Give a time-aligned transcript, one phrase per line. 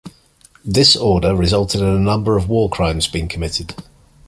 [0.65, 3.75] This order resulted in a number of war crimes being committed.